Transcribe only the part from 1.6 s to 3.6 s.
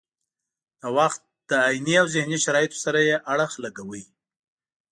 عیني او ذهني شرایطو سره یې اړخ